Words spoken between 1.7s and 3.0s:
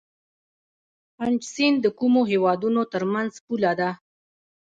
د کومو هیوادونو